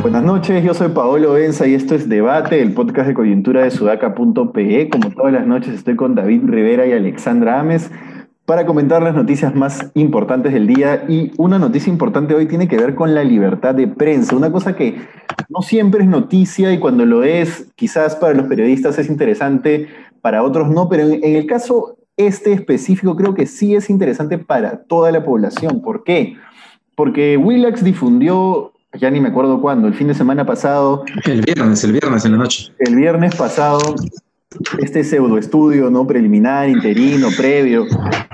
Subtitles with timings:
[0.00, 3.72] Buenas noches, yo soy Paolo Benza y esto es Debate, el podcast de coyuntura de
[3.72, 4.88] sudaca.pe.
[4.90, 7.90] Como todas las noches estoy con David Rivera y Alexandra Ames
[8.46, 11.04] para comentar las noticias más importantes del día.
[11.08, 14.76] Y una noticia importante hoy tiene que ver con la libertad de prensa, una cosa
[14.76, 14.96] que
[15.48, 19.88] no siempre es noticia y cuando lo es, quizás para los periodistas es interesante,
[20.20, 24.84] para otros no, pero en, el caso este específico creo que sí es interesante para
[24.84, 25.80] toda la población.
[25.82, 26.36] ¿Por qué?
[26.94, 31.04] Porque Willax difundió ya ni me acuerdo cuándo, el fin de semana pasado.
[31.24, 32.72] El viernes, el viernes en la noche.
[32.78, 33.80] El viernes pasado,
[34.78, 36.06] este pseudo estudio ¿no?
[36.06, 37.86] preliminar, interino, previo,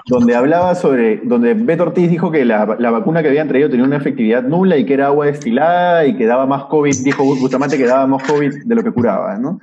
[0.07, 3.97] donde hablaba sobre, donde Beto Ortiz dijo que la, vacuna que habían traído tenía una
[3.97, 7.87] efectividad nula y que era agua destilada y que daba más COVID, dijo justamente que
[7.87, 9.61] daba más COVID de lo que curaba, ¿no?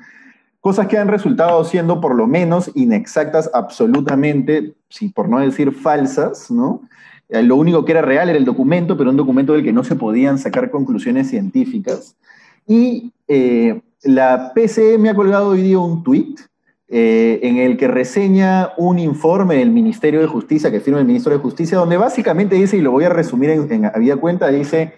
[0.59, 6.51] Cosas que han resultado siendo por lo menos inexactas absolutamente, si por no decir falsas,
[6.51, 6.81] ¿no?
[7.29, 9.83] Eh, lo único que era real era el documento, pero un documento del que no
[9.83, 12.15] se podían sacar conclusiones científicas.
[12.65, 16.35] Y eh, la PCE me ha colgado hoy día un tweet
[16.89, 21.33] eh, en el que reseña un informe del Ministerio de Justicia, que firma el Ministro
[21.33, 24.93] de Justicia, donde básicamente dice, y lo voy a resumir en, en había cuenta, dice,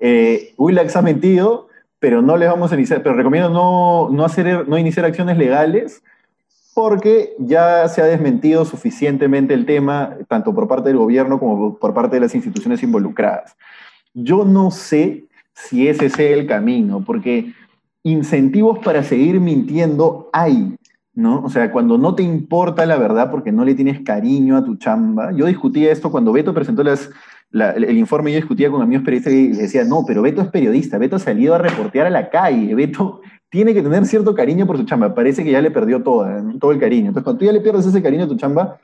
[0.00, 4.68] eh, Willax ha mentido, pero no les vamos a iniciar, pero recomiendo no, no, hacer,
[4.68, 6.02] no iniciar acciones legales
[6.74, 11.94] porque ya se ha desmentido suficientemente el tema, tanto por parte del gobierno como por
[11.94, 13.56] parte de las instituciones involucradas.
[14.12, 17.52] Yo no sé si ese sea el camino, porque
[18.02, 20.76] incentivos para seguir mintiendo hay,
[21.14, 21.42] ¿no?
[21.42, 24.76] O sea, cuando no te importa la verdad porque no le tienes cariño a tu
[24.76, 25.32] chamba.
[25.32, 27.10] Yo discutía esto cuando Beto presentó las,
[27.52, 30.98] el informe, yo discutía con amigos periodistas y les decía, no, pero Beto es periodista,
[30.98, 33.20] Beto ha salido a reportear a la calle, Beto
[33.54, 35.14] tiene que tener cierto cariño por su chamba.
[35.14, 37.06] Parece que ya le perdió toda, todo el cariño.
[37.06, 38.80] Entonces, cuando tú ya le pierdes ese cariño a tu chamba,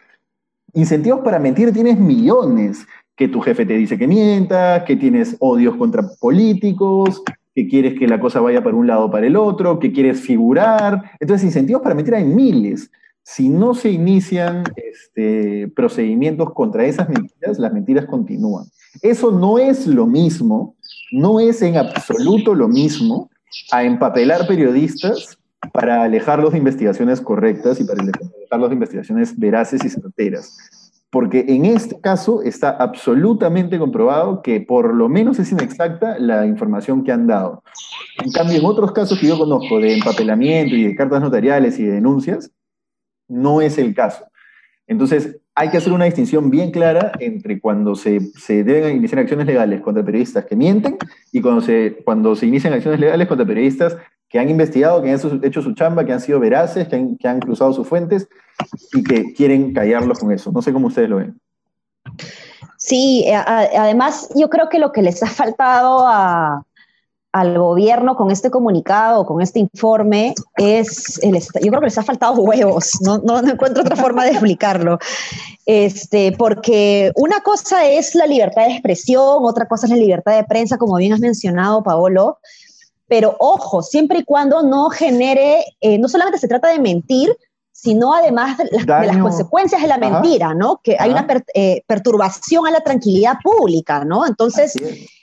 [0.74, 2.86] incentivos para mentir tienes millones.
[3.16, 7.22] Que tu jefe te dice que mientas, que tienes odios contra políticos,
[7.60, 10.20] que quieres que la cosa vaya para un lado o para el otro, que quieres
[10.20, 11.12] figurar.
[11.20, 12.90] Entonces, incentivos para mentir hay miles.
[13.22, 18.64] Si no se inician este, procedimientos contra esas mentiras, las mentiras continúan.
[19.02, 20.76] Eso no es lo mismo,
[21.12, 23.30] no es en absoluto lo mismo
[23.72, 25.38] a empapelar periodistas
[25.72, 30.56] para alejarlos de investigaciones correctas y para alejarlos de investigaciones veraces y certeras.
[31.10, 37.02] Porque en este caso está absolutamente comprobado que por lo menos es inexacta la información
[37.02, 37.64] que han dado.
[38.22, 41.84] En cambio, en otros casos que yo conozco de empapelamiento y de cartas notariales y
[41.84, 42.52] de denuncias,
[43.28, 44.24] no es el caso.
[44.86, 49.46] Entonces, hay que hacer una distinción bien clara entre cuando se, se, deben iniciar acciones
[49.46, 50.96] legales contra periodistas que mienten
[51.32, 53.96] y cuando se, cuando se inician acciones legales contra periodistas
[54.30, 57.72] que han investigado, que han hecho su chamba, que han sido veraces, que han, cruzado
[57.72, 58.28] sus fuentes
[58.94, 60.52] y que quieren callarlos con eso.
[60.52, 61.38] No sé cómo ustedes lo ven.
[62.78, 66.06] Sí, además yo creo que lo que les ha faltado
[67.32, 72.04] al gobierno con este comunicado, con este informe, es, el, yo creo que les ha
[72.04, 74.98] faltado huevos, no, no, encuentro otra forma de explicarlo,
[75.66, 80.44] este, porque una cosa es la libertad de expresión, otra cosa es la libertad de
[80.44, 82.38] prensa, como bien has mencionado, Paolo,
[83.10, 87.36] pero ojo, siempre y cuando no genere, eh, no solamente se trata de mentir,
[87.72, 90.80] sino además de las, consecuencias de la mentira, ¿no?
[90.82, 94.26] Que hay una eh, perturbación a la tranquilidad pública, ¿no?
[94.26, 94.76] Entonces,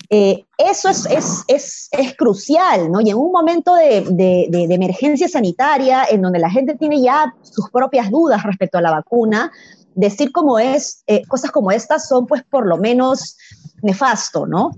[0.10, 3.00] eh, eso es, es, es, es, crucial, ¿no?
[3.00, 7.34] Y en un momento de, de, de, emergencia sanitaria, en donde la gente tiene ya
[7.42, 9.50] sus propias dudas respecto a la vacuna,
[9.96, 13.38] decir como es, eh, cosas como estas son pues por lo menos
[13.82, 14.72] nefasto, ¿no?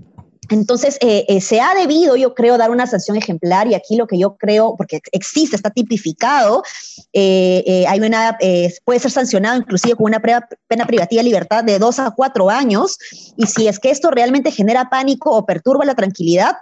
[0.50, 4.08] Entonces, eh, eh, se ha debido, yo creo, dar una sanción ejemplar y aquí lo
[4.08, 6.64] que yo creo, porque existe, está tipificado,
[7.12, 8.36] eh, hay una,
[8.84, 12.98] puede ser sancionado inclusive con una pena privativa de libertad de dos a cuatro años
[13.36, 16.56] y si es que esto realmente genera pánico o perturba la tranquilidad,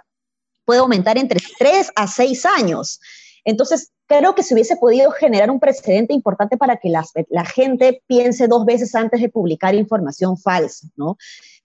[0.65, 2.99] puede aumentar entre tres a seis años.
[3.43, 8.03] Entonces, creo que se hubiese podido generar un precedente importante para que la, la gente
[8.05, 11.17] piense dos veces antes de publicar información falsa, ¿no?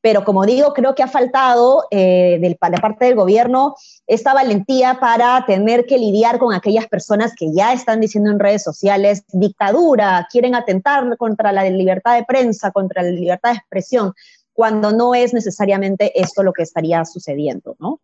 [0.04, 3.74] Pero como digo, creo que ha faltado eh, de parte del gobierno
[4.06, 8.62] esta valentía para tener que lidiar con aquellas personas que ya están diciendo en redes
[8.62, 14.12] sociales dictadura, quieren atentar contra la libertad de prensa, contra la libertad de expresión,
[14.52, 17.98] cuando no es necesariamente esto lo que estaría sucediendo, ¿no?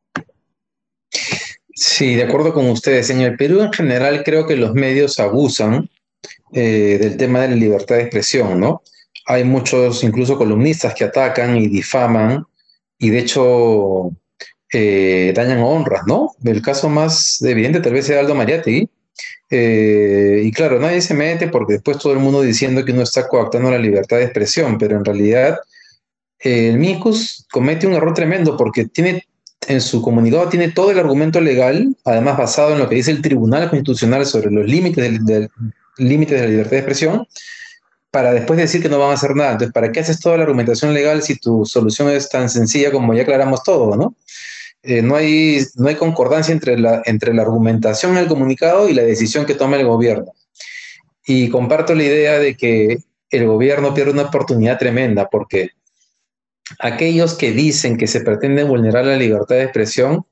[1.75, 3.11] Sí, de acuerdo con ustedes.
[3.11, 5.91] En el Perú en general creo que los medios abusan
[6.55, 8.81] eh, del tema de la libertad de expresión, ¿no?
[9.31, 12.45] Hay muchos incluso columnistas que atacan y difaman
[12.99, 14.11] y de hecho
[14.73, 16.33] eh, dañan honras, ¿no?
[16.45, 18.89] El caso más evidente tal vez sea Aldo Mariategui.
[19.53, 23.29] Eh, y claro, nadie se mete porque después todo el mundo diciendo que uno está
[23.29, 25.59] coactando la libertad de expresión, pero en realidad
[26.41, 29.27] el MICUS comete un error tremendo porque tiene
[29.69, 33.23] en su comunicado tiene todo el argumento legal, además basado en lo que dice el
[33.23, 35.49] Tribunal Constitucional sobre los límites del,
[35.99, 37.27] límites de la libertad de expresión,
[38.11, 39.53] para después decir que no van a hacer nada.
[39.53, 43.15] Entonces, ¿para qué haces toda la argumentación legal si tu solución es tan sencilla como
[43.15, 44.15] ya aclaramos todo, ¿no?
[44.83, 48.95] Eh, no, hay, no hay concordancia entre la, entre la argumentación en el comunicado y
[48.95, 50.33] la decisión que toma el gobierno.
[51.27, 52.99] Y comparto la idea de que
[53.31, 55.71] el gobierno pierde una oportunidad tremenda porque
[56.79, 60.25] aquellos que dicen que se pretende vulnerar la libertad de expresión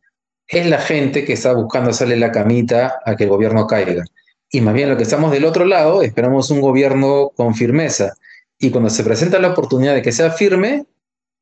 [0.46, 4.04] es la gente que está buscando hacerle la camita a que el gobierno caiga.
[4.50, 8.14] Y más bien lo que estamos del otro lado, esperamos un gobierno con firmeza.
[8.58, 10.86] Y cuando se presenta la oportunidad de que sea firme,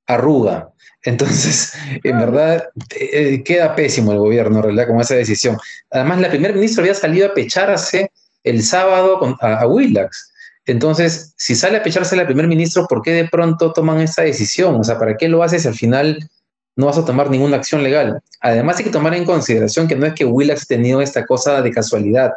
[0.07, 0.71] arruga.
[1.05, 1.73] Entonces,
[2.03, 2.69] en verdad,
[2.99, 5.57] eh, queda pésimo el gobierno, en realidad, con esa decisión.
[5.91, 8.11] Además, la primer ministra había salido a pecharse
[8.43, 10.33] el sábado a, Willax.
[10.67, 14.75] Entonces, si sale a pecharse el primer ministro, ¿por qué de pronto toman esa decisión?
[14.77, 16.29] O sea, ¿para qué lo haces si al final
[16.75, 18.21] no vas a tomar ninguna acción legal?
[18.41, 21.63] Además, hay que tomar en consideración que no es que Willax ha tenido esta cosa
[21.63, 22.33] de casualidad,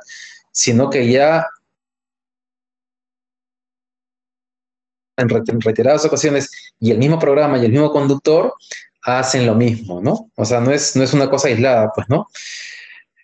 [0.52, 1.48] sino que ya
[5.18, 6.50] en reiteradas ocasiones
[6.80, 8.54] y el mismo programa y el mismo conductor
[9.02, 10.30] hacen lo mismo, ¿no?
[10.36, 12.28] O sea, no es, no es una cosa aislada, pues, ¿no?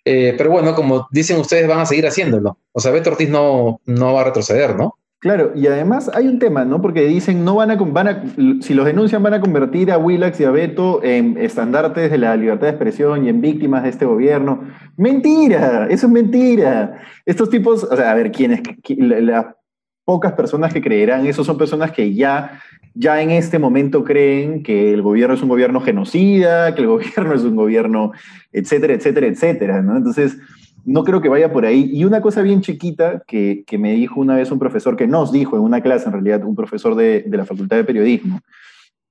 [0.04, 2.58] Eh, pero bueno, como dicen ustedes, van a seguir haciéndolo.
[2.72, 4.98] O sea, Beto Ortiz no, no va a retroceder, ¿no?
[5.18, 6.82] Claro, y además hay un tema, ¿no?
[6.82, 8.22] Porque dicen, no van a, van a,
[8.60, 12.36] si los denuncian van a convertir a Willax y a Beto en estandartes de la
[12.36, 14.60] libertad de expresión y en víctimas de este gobierno.
[14.96, 16.98] Mentira, eso es mentira.
[17.24, 18.60] Estos tipos, o sea, a ver, ¿quiénes?
[18.98, 19.46] Las
[20.04, 22.60] pocas personas que creerán eso son personas que ya,
[22.94, 27.32] ya en este momento creen que el gobierno es un gobierno genocida, que el gobierno
[27.32, 28.12] es un gobierno,
[28.52, 29.96] etcétera, etcétera, etcétera, ¿no?
[29.96, 30.36] Entonces
[30.86, 31.90] no creo que vaya por ahí.
[31.92, 35.56] Y una cosa bien chiquita que, me dijo una vez un profesor, que nos dijo
[35.56, 38.40] en una clase, en realidad, un profesor de, la Facultad de Periodismo,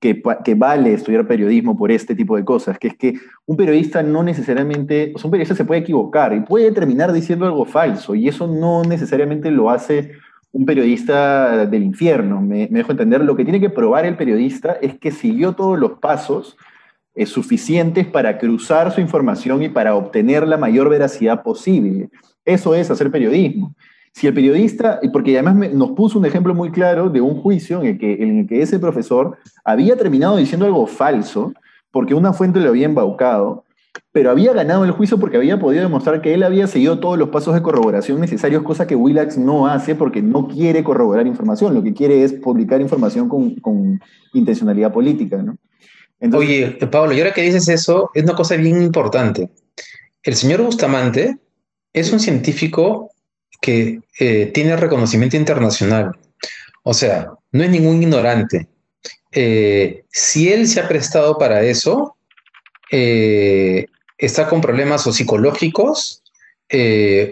[0.00, 3.14] que, que, vale estudiar periodismo por este tipo de cosas, que es que
[3.44, 7.44] un periodista no necesariamente, o sea, un periodista se puede equivocar y puede terminar diciendo
[7.44, 10.12] algo falso, y eso no necesariamente lo hace
[10.52, 12.40] un periodista del infierno.
[12.40, 15.78] Me, me dejo entender, lo que tiene que probar el periodista es que siguió todos
[15.78, 16.56] los pasos
[17.24, 22.10] suficientes para cruzar su información y para obtener la mayor veracidad posible.
[22.44, 23.74] Eso es hacer periodismo.
[24.12, 27.86] Si el periodista, porque además nos puso un ejemplo muy claro de un juicio en
[27.86, 31.52] el, que, en el que ese profesor había terminado diciendo algo falso,
[31.90, 33.64] porque una fuente lo había embaucado,
[34.12, 37.28] pero había ganado el juicio porque había podido demostrar que él había seguido todos los
[37.28, 41.82] pasos de corroboración necesarios, cosa que Willax no hace porque no quiere corroborar información, lo
[41.82, 44.00] que quiere es publicar información con, con
[44.32, 45.56] intencionalidad política, ¿no?
[46.20, 49.50] Oye, Pablo, y ahora que dices eso, es una cosa bien importante.
[50.22, 51.36] El señor Bustamante
[51.92, 53.10] es un científico
[53.60, 56.12] que eh, tiene reconocimiento internacional.
[56.82, 58.66] O sea, no es ningún ignorante.
[59.32, 62.16] Eh, si él se ha prestado para eso,
[62.90, 63.86] eh,
[64.16, 66.22] está con problemas o psicológicos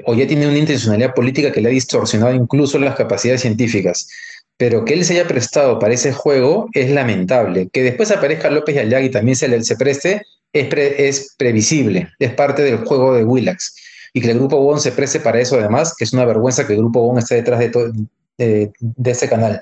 [0.06, 4.08] o ya tiene una intencionalidad política que le ha distorsionado incluso las capacidades científicas
[4.56, 7.68] pero que él se haya prestado para ese juego es lamentable.
[7.72, 10.22] Que después aparezca López Ayag y también se le se preste
[10.52, 13.74] es, previsible, es parte del juego de Willax.
[14.12, 16.74] Y que el Grupo Bon se preste para eso además, que es una vergüenza que
[16.74, 17.92] el Grupo Bon esté detrás de, todo,
[18.38, 19.60] ese canal.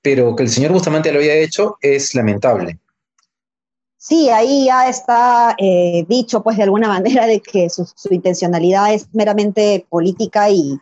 [0.00, 2.78] Pero que el señor Bustamante lo haya hecho es lamentable.
[3.96, 9.08] Sí, ahí ya está eh, dicho, pues de alguna manera, de que su intencionalidad es
[9.12, 10.78] meramente política y,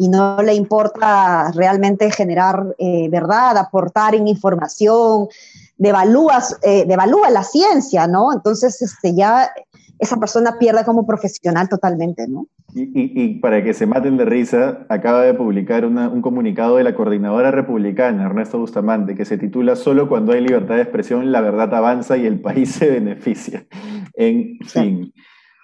[0.00, 5.28] y no le importa realmente generar eh, verdad, aportar en información,
[5.76, 8.32] devalúa, eh, devalúa la ciencia, ¿no?
[8.32, 9.50] Entonces este, ya
[9.98, 12.46] esa persona pierde como profesional totalmente, ¿no?
[12.74, 17.50] Y, para que se maten de risa, acaba de publicar un comunicado de la coordinadora
[17.50, 22.16] republicana, Ernesto Bustamante, que se titula Solo cuando hay libertad de expresión, la verdad avanza
[22.16, 23.66] y el país se beneficia.
[24.14, 25.12] En fin.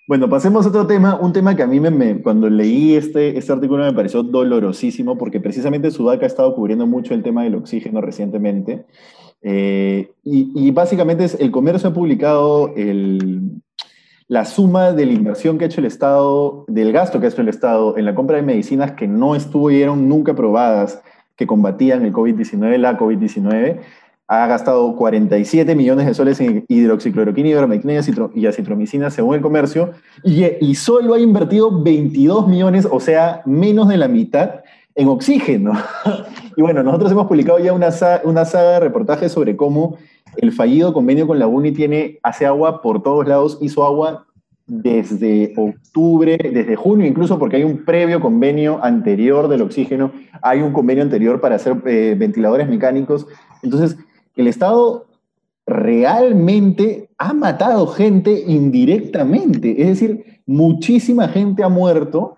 [0.09, 3.53] Bueno, pasemos a otro tema, un tema que a mí me, cuando leí este, este
[3.53, 8.01] artículo me pareció dolorosísimo porque precisamente Sudaca ha estado cubriendo mucho el tema del oxígeno
[8.01, 8.87] recientemente
[9.43, 13.61] eh, y, básicamente es, el comercio ha publicado el,
[14.29, 17.43] la suma de la inversión que ha hecho el Estado, del gasto que ha hecho
[17.43, 21.03] el Estado en la compra de medicinas que no estuvieron nunca probadas
[21.37, 23.81] que combatían el COVID-19, la COVID-19,
[24.29, 28.01] ha gastado 47 millones de soles en hidroxicloroquina, ivermectina
[28.35, 29.93] y acitromicina según el comercio,
[30.25, 34.63] y, y, solo ha invertido 22 millones, o sea, menos de la mitad,
[34.95, 35.73] en oxígeno.
[36.59, 37.91] Y bueno, nosotros hemos publicado ya una,
[38.25, 39.99] una saga de reportajes sobre cómo
[40.39, 44.27] el fallido convenio con la UNI tiene, hace agua por todos lados, hizo agua
[44.67, 50.73] desde octubre, desde junio incluso, porque hay un previo convenio anterior del oxígeno, hay un
[50.73, 53.27] convenio anterior para hacer eh, ventiladores mecánicos.
[53.63, 53.99] Entonces,
[54.37, 55.07] el Estado
[55.67, 62.37] realmente ha matado gente indirectamente, es decir, muchísima gente ha muerto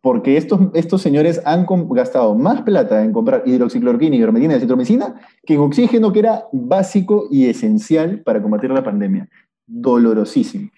[0.00, 5.54] porque estos, estos señores han gastado más plata en comprar hidroxicloroquina, ivermectina y citromicina que
[5.54, 9.28] en oxígeno, que era básico y esencial para combatir la pandemia.
[9.66, 10.70] Dolorosísimo.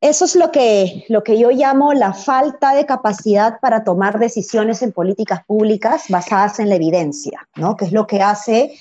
[0.00, 4.82] Eso es lo que, lo que yo llamo la falta de capacidad para tomar decisiones
[4.82, 7.74] en políticas públicas basadas en la evidencia, ¿no?
[7.74, 8.74] que es lo que hace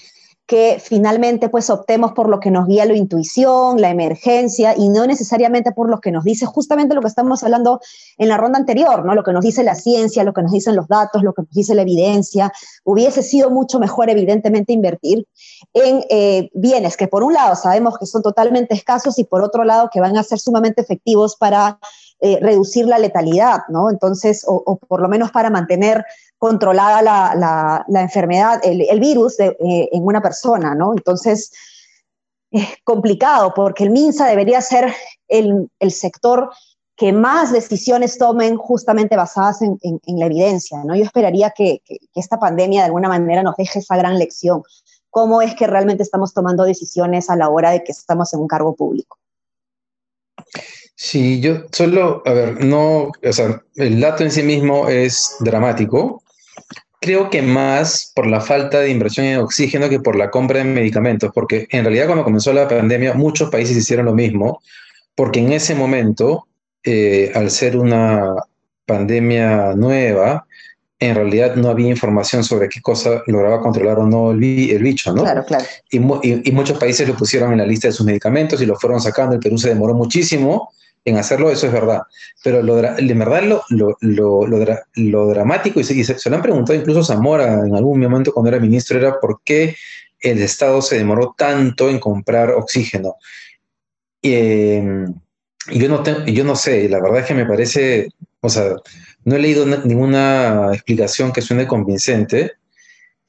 [0.45, 5.07] que finalmente pues optemos por lo que nos guía la intuición, la emergencia y no
[5.07, 7.79] necesariamente por lo que nos dice justamente lo que estamos hablando
[8.17, 9.15] en la ronda anterior, ¿no?
[9.15, 11.51] Lo que nos dice la ciencia, lo que nos dicen los datos, lo que nos
[11.51, 12.51] dice la evidencia.
[12.83, 15.25] Hubiese sido mucho mejor evidentemente invertir
[15.73, 19.63] en eh, bienes que por un lado sabemos que son totalmente escasos y por otro
[19.63, 21.79] lado que van a ser sumamente efectivos para
[22.25, 23.89] eh, reducir la letalidad, ¿no?
[23.89, 26.05] Entonces, o, por lo menos para mantener
[26.43, 30.91] controlada la, enfermedad, el, virus eh, en una persona, ¿no?
[30.91, 31.53] Entonces,
[32.51, 34.93] es complicado porque el MINSA debería ser
[35.29, 36.49] el, sector
[36.97, 40.97] que más decisiones tomen justamente basadas en, la evidencia, ¿no?
[40.97, 44.63] Yo esperaría que, que, esta pandemia de alguna manera nos deje esa gran lección.
[45.09, 48.49] ¿Cómo es que realmente estamos tomando decisiones a la hora de que estamos en un
[48.49, 49.17] cargo público?
[50.95, 56.22] Sí, yo solo, a ver, no, o sea, el dato en sí mismo es dramático.
[57.03, 60.63] Creo que más por la falta de inversión en oxígeno que por la compra de
[60.63, 64.61] medicamentos, porque en realidad cuando comenzó la pandemia muchos países hicieron lo mismo,
[65.13, 66.47] porque en ese momento,
[66.81, 68.33] eh, al ser una
[68.85, 70.45] pandemia nueva,
[70.97, 75.23] en realidad no había información sobre qué cosa lograba controlar o no el, bicho, ¿no?
[75.23, 75.65] Claro, claro.
[75.91, 79.01] Y, y, muchos países lo pusieron en la lista de sus medicamentos y lo fueron
[79.01, 79.35] sacando.
[79.35, 80.71] El Perú se demoró muchísimo
[81.05, 82.03] en hacerlo, eso es verdad.
[82.43, 83.63] Pero lo, en verdad lo,
[84.01, 84.47] lo,
[84.95, 88.59] lo, dramático, y, se, se, lo han preguntado incluso Zamora en algún momento cuando era
[88.59, 89.75] ministro, era por qué
[90.19, 93.15] el Estado se demoró tanto en comprar oxígeno.
[94.21, 95.05] Eh,
[95.71, 98.75] yo, no yo no sé, la verdad es que me parece, o sea,
[99.25, 102.53] no he leído ninguna explicación que suene convincente.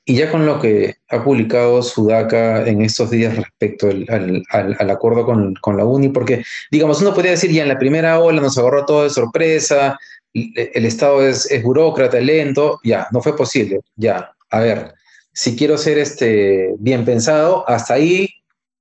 [0.07, 5.77] Y ya con lo que ha publicado Sudaca en estos días respecto al, acuerdo con,
[5.77, 9.05] la UNI, porque, digamos, uno podría decir, ya en la primera ola nos agarró todo
[9.05, 9.99] de sorpresa,
[10.35, 14.95] el Estado es, es burócrata, lento, ya, no fue posible, ya, a ver,
[15.33, 18.29] si quiero ser este, bien pensado, hasta ahí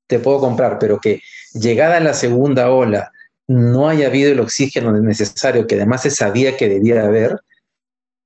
[0.07, 1.21] te puedo comprar, pero que
[1.53, 3.11] llegada la segunda ola
[3.47, 7.39] no haya habido el oxígeno necesario que además se sabía que debía haber,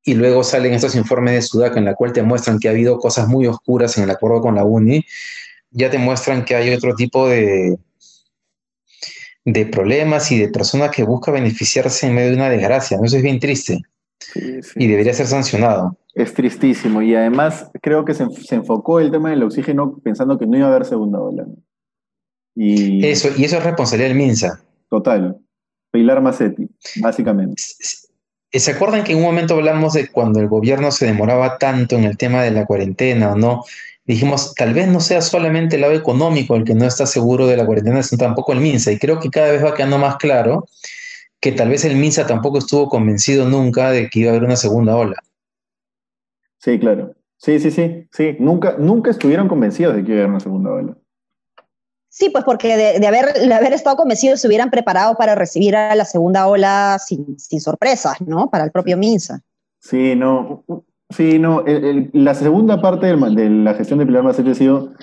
[0.08, 2.98] y luego salen estos informes de Sudaca en la cual te muestran que ha habido
[2.98, 5.06] cosas muy oscuras en el acuerdo con la UNI,
[5.70, 7.78] ya te muestran que hay otro tipo de,
[9.44, 12.98] de problemas y de personas que busca beneficiarse en medio de una desgracia.
[13.04, 13.82] Eso es bien triste.
[14.78, 15.98] Y debería ser sancionado.
[16.14, 17.02] Es tristísimo.
[17.02, 20.68] Y además creo que se, se, enfocó el tema del oxígeno pensando que no iba
[20.68, 21.46] a haber segunda ola.
[22.56, 23.06] Y...
[23.06, 24.62] Eso, y eso es responsabilidad del MINSA.
[24.90, 25.38] Total.
[25.92, 26.70] Pilar Macetti,
[27.02, 27.62] básicamente.
[28.52, 32.06] ¿Se acuerdan que en un momento hablamos de cuando el gobierno se demoraba tanto en
[32.06, 33.64] el tema de la cuarentena o no?
[34.06, 37.58] Dijimos, tal vez no sea solamente el lado económico el que no está seguro de
[37.58, 38.94] la cuarentena, sino tampoco el MINSA.
[38.94, 40.66] Y creo que cada vez va quedando más claro
[41.42, 44.56] que tal vez el MINSA tampoco estuvo convencido nunca de que iba a haber una
[44.56, 45.18] segunda ola.
[46.60, 47.16] Sí, claro.
[47.38, 48.08] Sí, sí, sí.
[48.12, 48.38] sí.
[48.40, 50.98] Nunca, nunca estuvieron convencidos de que iba a haber una segunda ola.
[52.18, 56.04] Sí, pues porque de, haber, haber estado convencidos se hubieran preparado para recibir a la
[56.04, 58.50] segunda ola sin, sorpresas, ¿no?
[58.50, 59.42] Para el propio MINSA.
[59.80, 60.64] Sí, no.
[61.12, 61.64] Sí, no.
[61.68, 64.94] la segunda parte de la gestión de Pilar Macetti ha sido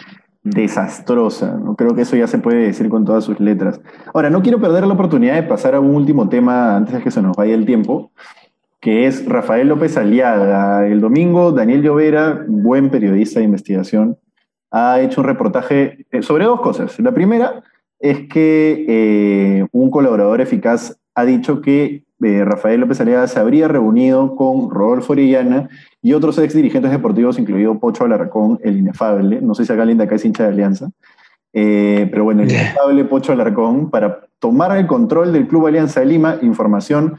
[0.43, 1.53] desastrosa.
[1.53, 1.77] ¿no?
[1.77, 3.81] Creo que eso ya se puede decir con todas sus letras.
[4.13, 7.13] Ahora, no quiero perder la oportunidad de pasar a un último tema antes de que
[7.13, 8.11] se nos vaya el tiempo,
[8.81, 10.85] que es Rafael López Aliaga.
[10.85, 14.19] El domingo, Daniel Llovera, buen periodista de investigación,
[14.75, 16.99] ha hecho un reportaje eh, sobre dos cosas.
[16.99, 17.63] La primera
[18.01, 23.69] es que eh, un colaborador eficaz ha dicho que eh, Rafael López Aliaga se habría
[23.69, 25.69] reunido con Rodolfo Orellana
[26.03, 29.41] y otros ex dirigentes deportivos, incluido Pocho Alarcón, el inefable.
[29.41, 30.91] No sé si acá Linda acá es hincha de Alianza.
[31.53, 36.39] pero bueno, el inefable Pocho Alarcón, para tomar el control del Club Alianza de Lima,
[36.43, 37.19] información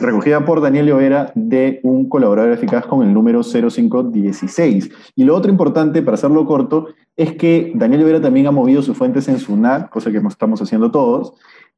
[0.00, 4.90] recogida por Daniel Llovera de un colaborador eficaz con el número 0516.
[5.16, 8.96] Y lo otro importante, para hacerlo corto, es que Daniel Llovera también ha movido sus
[8.96, 11.34] fuentes en SUNAT, cosa que estamos haciendo todos,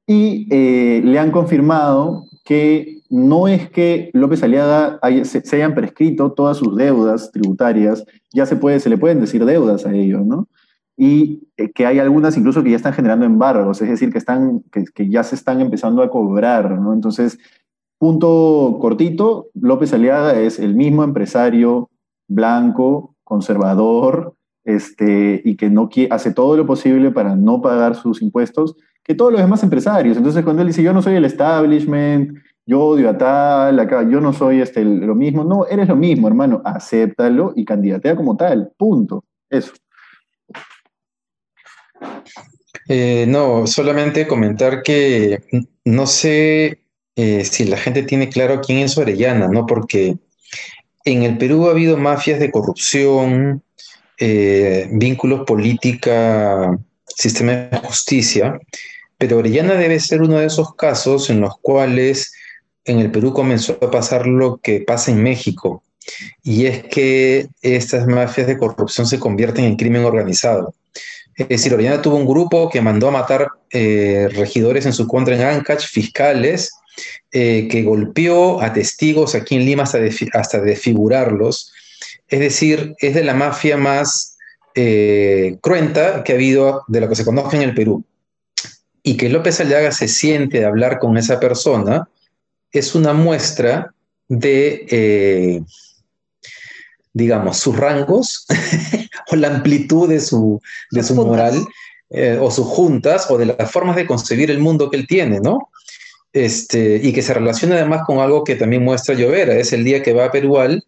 [0.07, 6.57] y eh, le han confirmado que no es que López Aliaga se, hayan prescrito todas
[6.57, 10.49] sus deudas tributarias, ya se, puede, se le pueden decir deudas a ellos, ¿no?
[10.97, 14.61] Y eh, que hay algunas incluso que ya están generando embargos, es decir, que, están,
[14.71, 16.93] que, que ya se están empezando a cobrar, ¿no?
[16.93, 17.39] Entonces,
[18.01, 21.91] punto cortito, López Aliaga es el mismo empresario
[22.29, 28.75] blanco, conservador, este, y que no hace todo lo posible para no pagar sus impuestos,
[29.05, 30.17] que todos los demás empresarios.
[30.17, 34.19] Entonces, cuando él dice, yo no soy el establishment, yo odio a tal, acá, yo
[34.19, 35.45] no soy este, lo mismo.
[35.45, 36.63] No, eres lo mismo, hermano.
[36.65, 38.73] Acéptalo y candidatea como tal.
[38.79, 39.25] Punto.
[39.51, 39.75] Eso.
[42.89, 45.43] Eh, no, solamente comentar que
[45.85, 46.80] no sé
[47.17, 49.67] eh, si la gente tiene claro quién es Orellana, ¿no?
[49.67, 50.17] Porque
[51.05, 53.63] en el Perú ha habido mafias de corrupción,
[54.19, 58.61] eh, vínculos política, sistema de justicia,
[59.19, 62.33] pero Orellana debe ser uno de esos casos en los cuales
[62.85, 65.83] en el Perú comenzó a pasar lo que pasa en México,
[66.43, 70.75] y es que estas mafias de corrupción se convierten en crimen organizado.
[71.37, 75.35] Es decir, Orellana tuvo un grupo que mandó a matar eh, regidores en su contra
[75.35, 76.73] en Ancash, fiscales,
[77.33, 79.99] eh, que golpeó a testigos aquí en Lima hasta,
[80.33, 81.73] hasta desfigurarlos.
[82.29, 84.37] Es decir, es de la mafia más
[84.75, 88.05] eh, cruenta que ha habido de lo que se conoce en el Perú.
[89.03, 92.09] Y que López Aliaga se siente de hablar con esa persona,
[92.71, 93.95] es una muestra
[94.29, 95.63] de, eh,
[97.13, 98.47] digamos, sus rangos
[99.33, 101.67] o la amplitud de su, de su moral
[102.11, 105.41] eh, o sus juntas o de las formas de concebir el mundo que él tiene,
[105.41, 105.71] ¿no?
[106.33, 110.03] Este, y que se relaciona además con algo que también muestra Llovera, es el día
[110.03, 110.85] que va a Perual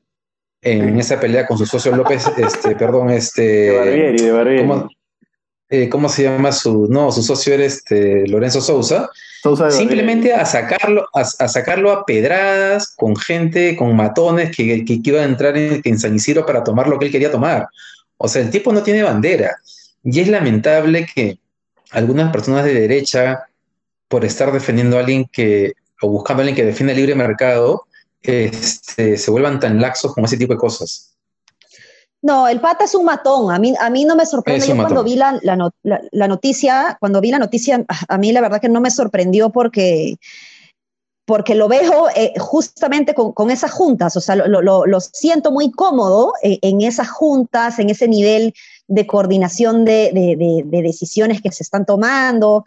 [0.60, 3.42] en esa pelea con su socio López, este, perdón, este...
[3.42, 4.88] De Barbieri, de Barbieri.
[5.72, 9.08] Eh, ¿cómo se llama su, no, su socio era este, Lorenzo Sousa,
[9.70, 15.24] simplemente a sacarlo, a, sacarlo a pedradas con gente, con matones que, que, iban a
[15.24, 17.68] entrar en, San Isidro para tomar lo que él quería tomar.
[18.18, 19.56] O sea, el tipo no tiene bandera.
[20.04, 21.38] Y es lamentable que
[21.90, 23.46] algunas personas de derecha,
[24.12, 27.86] por estar defendiendo a alguien que, o buscando a alguien que defiende el libre mercado,
[28.20, 31.16] este, se vuelvan tan laxos con ese tipo de cosas.
[32.20, 33.50] No, el pata es un matón.
[33.50, 34.66] A mí, a mí no me sorprende.
[34.66, 38.68] Yo cuando vi la, la, noticia, cuando vi la noticia, a mí la verdad que
[38.68, 40.16] no me sorprendió porque,
[41.24, 44.14] porque lo veo eh, justamente con, con, esas juntas.
[44.14, 48.52] O sea, lo, lo, lo siento muy cómodo en, en, esas juntas, en ese nivel
[48.88, 52.62] de coordinación de, de, de decisiones que se están tomando.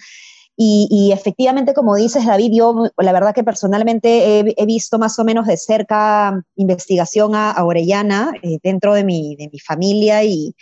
[0.57, 5.47] Y, efectivamente, como dices, David, yo la verdad que personalmente he, visto más o menos
[5.47, 10.55] de cerca investigación a, Orellana eh, dentro de mi, de mi familia y,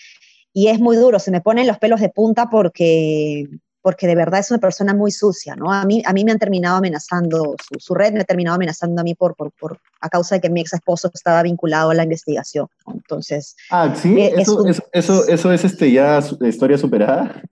[0.52, 3.48] y, es muy duro, se me ponen los pelos de punta porque,
[3.84, 5.72] porque de verdad es una persona muy sucia, ¿no?
[5.72, 9.00] A mí, a mí me han terminado amenazando, su, su red me ha terminado amenazando
[9.00, 11.94] a mí por, por, por, a causa de que mi ex esposo estaba vinculado a
[11.94, 12.66] la investigación.
[12.92, 13.56] Entonces...
[13.70, 17.44] Ah, sí, eh, eso, es, eso, eso, es este, ya historia superada.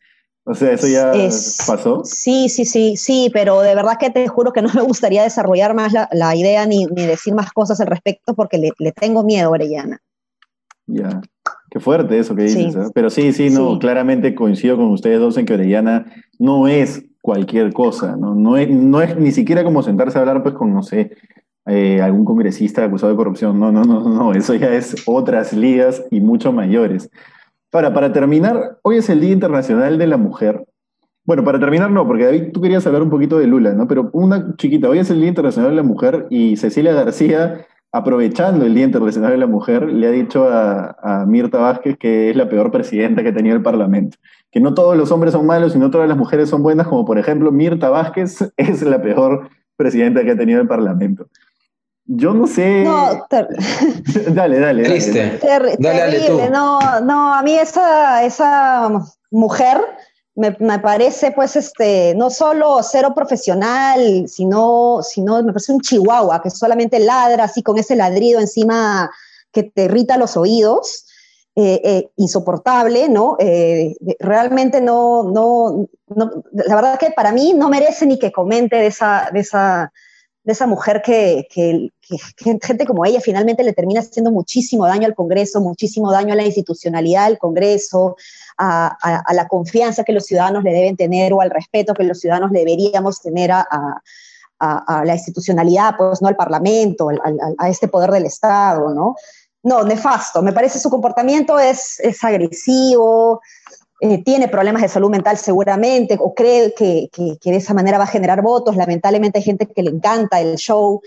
[0.44, 1.12] O sea, eso ya
[1.68, 2.02] pasó.
[2.04, 5.74] Sí, sí, sí, sí, pero de verdad que te juro que no me gustaría desarrollar
[5.76, 10.00] más la, idea ni, decir más cosas al respecto porque le, tengo miedo a Orellana.
[10.88, 11.22] Ya,
[11.70, 12.76] qué fuerte eso que dices.
[12.76, 12.92] ¿eh?
[12.94, 16.06] Pero sí, sí, no, claramente coincido con ustedes dos en que Orellana
[16.40, 18.34] no es cualquier cosa, ¿no?
[18.34, 21.12] No es, no es ni siquiera como sentarse a hablar pues con, no sé,
[21.68, 23.60] eh, algún congresista acusado de corrupción.
[23.60, 27.10] No, no, no, no, eso ya es otras ligas y mucho mayores.
[27.74, 30.66] Ahora, para terminar, hoy es el Día Internacional de la Mujer.
[31.24, 33.88] Bueno, para terminar no, porque David, tú querías hablar un poquito de Lula, ¿no?
[33.88, 38.66] Pero una chiquita, hoy es el Día Internacional de la Mujer y Cecilia García, aprovechando
[38.66, 42.50] el Día Internacional de la Mujer, le ha dicho a, Mirta Vázquez que es la
[42.50, 44.18] peor presidenta que ha tenido el Parlamento.
[44.52, 47.06] Que no todos los hombres son malos y no todas las mujeres son buenas, como
[47.06, 51.28] por ejemplo Mirta Vázquez es la peor presidenta que ha tenido el Parlamento.
[52.06, 52.84] Yo no sé.
[52.84, 53.28] No,
[54.30, 54.84] dale, dale.
[54.84, 55.40] Triste.
[55.42, 56.50] dale, terrible.
[56.50, 58.90] no, no, a mí esa, esa
[59.30, 59.78] mujer
[60.36, 66.42] me, me, parece, pues, este, no solo cero profesional, sino, sino me parece un chihuahua
[66.42, 69.10] que solamente ladra así con ese ladrido encima
[69.52, 71.06] que te irrita los oídos.
[71.54, 73.36] Eh, eh, insoportable, ¿no?
[73.38, 78.78] Eh, realmente no, no, no, la verdad que para mí no merece ni que comente
[78.78, 79.92] de esa, de esa,
[80.44, 81.92] de esa mujer que, que,
[82.62, 86.46] gente como ella finalmente le termina haciendo muchísimo daño al Congreso, muchísimo daño a la
[86.46, 88.16] institucionalidad del Congreso,
[88.58, 88.98] a,
[89.34, 93.22] la confianza que los ciudadanos le deben tener o al respeto que los ciudadanos deberíamos
[93.22, 93.66] tener a,
[94.60, 97.10] la institucionalidad, pues no al Parlamento,
[97.58, 99.16] a este poder del Estado, ¿no?
[99.64, 100.42] No, nefasto.
[100.42, 103.42] Me parece su comportamiento es, es agresivo,
[104.04, 108.06] eh, tiene problemas de salud mental seguramente, o cree que, que, de esa manera va
[108.06, 108.76] a generar votos.
[108.76, 111.02] Lamentablemente hay gente que le encanta el show,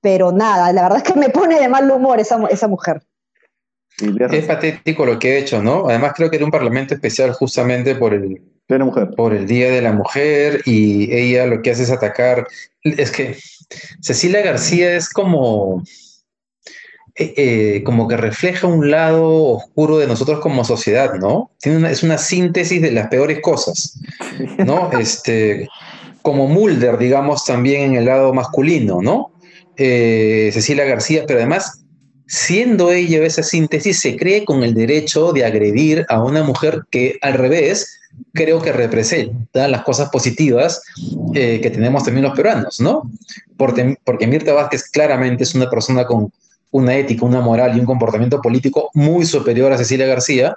[0.00, 3.00] pero nada, la verdad es que me pone de mal humor esa, esa mujer.
[4.30, 5.88] Es patético lo que he hecho, ¿no?
[5.88, 9.10] Además creo que era un parlamento especial justamente por el, mujer.
[9.16, 12.48] por el Día de la Mujer y ella lo que hace es atacar.
[12.82, 13.36] Es que
[14.00, 15.84] Cecilia García es como,
[17.18, 19.24] eh, eh, como que refleja un lado
[19.54, 21.50] oscuro de nosotros como sociedad, ¿no?
[21.60, 23.98] Tiene es una síntesis de las peores cosas,
[24.58, 24.90] ¿no?
[25.00, 25.66] Este,
[26.20, 29.32] como Mulder, digamos, también en el lado masculino, ¿no?
[29.76, 31.80] Eh, Cecilia García, pero además
[32.26, 37.18] siendo ella esa síntesis, se cree con el derecho de agredir a una mujer que
[37.22, 37.98] al revés
[38.32, 40.82] creo que representa las cosas positivas
[41.34, 43.10] eh, que tenemos también los peruanos, ¿no?
[43.56, 46.32] Porque, porque Mirta Vázquez claramente es una persona con
[46.70, 50.56] una ética, una moral y un comportamiento político muy superior a Cecilia García,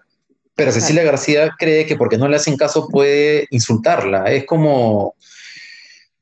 [0.55, 4.25] pero Cecilia García cree que porque no le hacen caso puede insultarla.
[4.25, 5.15] Es como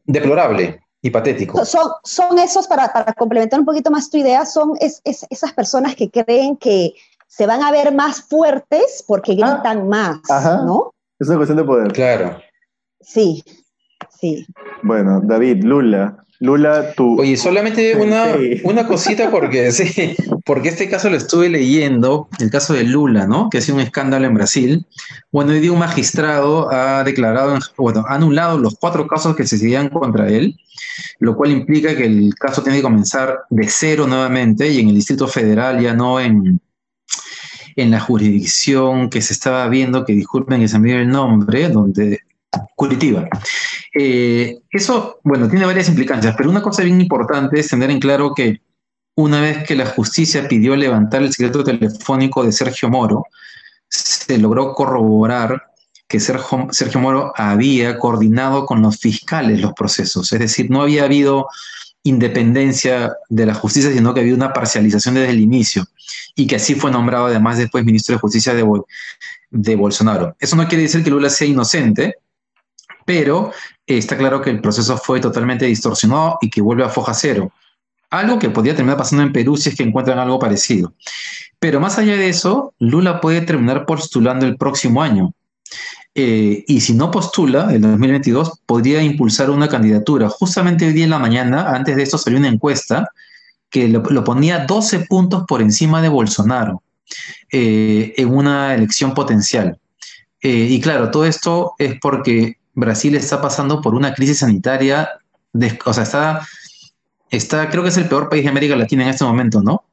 [0.05, 1.65] deplorable y patético.
[1.65, 5.95] Son, son esos, para, para complementar un poquito más tu idea, son es, esas personas
[5.95, 6.93] que creen que
[7.27, 9.55] se van a ver más fuertes porque ah.
[9.55, 10.19] gritan más,
[10.65, 10.93] ¿no?
[11.19, 11.91] Es una cuestión de poder.
[11.91, 12.39] Claro.
[13.01, 13.43] Sí,
[14.19, 14.45] sí.
[14.83, 17.19] Bueno, David, Lula, Lula, tú.
[17.19, 18.25] Oye, solamente una,
[18.63, 23.49] una cosita porque sí, porque este caso lo estuve leyendo, el caso de Lula, ¿no?
[23.49, 24.85] Que ha sido un escándalo en Brasil.
[25.31, 29.57] Bueno, hoy día un magistrado ha declarado, bueno, ha anulado los cuatro casos que se
[29.57, 30.55] seguían contra él,
[31.19, 34.95] lo cual implica que el caso tiene que comenzar de cero nuevamente y en el
[34.95, 36.61] Distrito Federal, ya no en,
[37.75, 41.69] en la jurisdicción que se estaba viendo, que disculpen que se me dio el nombre,
[41.69, 42.19] donde
[42.75, 43.27] Curitiba.
[43.93, 48.33] Eh, eso, bueno, tiene varias implicancias, pero una cosa bien importante es tener en claro
[48.35, 48.61] que
[49.15, 53.25] una vez que la justicia pidió levantar el secreto telefónico de Sergio Moro,
[53.89, 55.71] se logró corroborar
[56.07, 61.47] que Sergio Moro había coordinado con los fiscales los procesos, es decir, no había habido
[62.03, 65.85] independencia de la justicia, sino que había una parcialización desde el inicio
[66.35, 68.65] y que así fue nombrado además después ministro de Justicia de,
[69.49, 70.35] de Bolsonaro.
[70.39, 72.15] Eso no quiere decir que Lula sea inocente,
[73.07, 73.53] pero
[73.87, 77.53] eh, está claro que el proceso fue totalmente distorsionado y que vuelve a foja cero.
[78.09, 80.93] Algo que podría terminar pasando en Perú si es que encuentran algo parecido.
[81.57, 85.31] Pero más allá de eso, Lula puede terminar postulando el próximo año.
[86.15, 90.27] Eh, y si no postula, en 2022, podría impulsar una candidatura.
[90.27, 93.09] Justamente hoy día en la mañana, antes de esto salió una encuesta
[93.69, 96.83] que lo, ponía 12 puntos por encima de Bolsonaro
[97.53, 99.79] eh, en una elección potencial.
[100.41, 105.09] y claro, todo esto es porque Brasil está pasando por una crisis sanitaria,
[105.83, 106.41] o sea,
[107.31, 109.83] está, creo que es el peor país de América Latina en este momento, ¿no?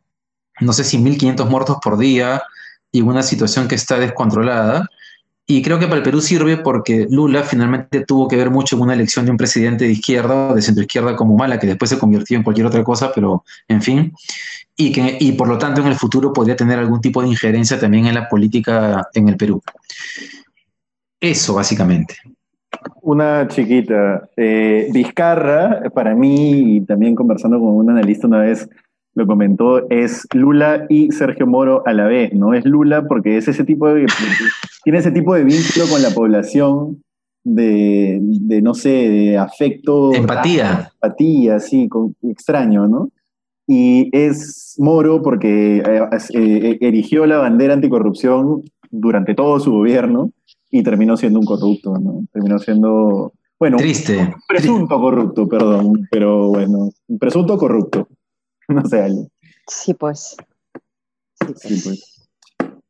[0.61, 2.43] No sé si 1.500 muertos por día
[2.93, 4.87] y una situación que está descontrolada.
[5.47, 8.83] Y creo que para el Perú sirve porque Lula finalmente tuvo que ver mucho en
[8.83, 11.99] una elección de un presidente de izquierda o de centroizquierda como Mala, que después se
[11.99, 14.13] convirtió en cualquier otra cosa, pero en fin.
[14.77, 17.81] Y, que, y por lo tanto en el futuro podría tener algún tipo de injerencia
[17.81, 19.63] también en la política en el Perú.
[21.19, 22.17] Eso, básicamente.
[23.03, 24.29] Una chiquita.
[24.37, 28.69] Eh, Vizcarra, para mí, y también conversando con un analista una vez,
[29.15, 32.53] lo comentó, es Lula y Sergio Moro a la vez, ¿no?
[32.53, 34.07] Es Lula porque es ese tipo de,
[34.85, 37.03] tiene ese tipo de vínculo con la población
[37.45, 38.21] de,
[38.63, 40.15] no sé, de afecto.
[40.15, 40.91] Empatía.
[40.95, 41.89] Empatía, sí,
[42.23, 43.11] extraño, ¿no?
[43.67, 50.31] Y es Moro porque eh, eh, erigió la bandera anticorrupción durante todo su gobierno
[50.75, 52.27] y terminó siendo un corrupto, ¿no?
[52.33, 54.19] Terminó siendo, bueno, Triste.
[54.19, 58.09] Un presunto corrupto, perdón, pero bueno, un presunto corrupto,
[58.69, 59.29] no sé, algo.
[59.69, 60.37] Sí, pues.
[61.55, 62.29] Sí, pues.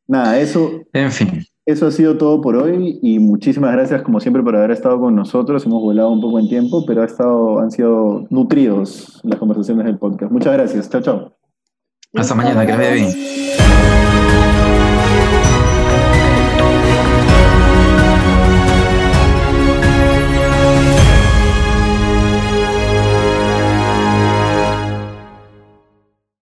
[0.07, 0.81] Nada, eso.
[0.94, 1.44] En fin.
[1.66, 5.14] Eso ha sido todo por hoy y muchísimas gracias como siempre por haber estado con
[5.14, 5.66] nosotros.
[5.66, 9.99] Hemos volado un poco en tiempo, pero ha estado, han sido nutridos las conversaciones del
[9.99, 10.33] podcast.
[10.33, 10.88] Muchas gracias.
[10.88, 11.37] Chao, chao.
[12.14, 14.34] Hasta mañana, que les bien.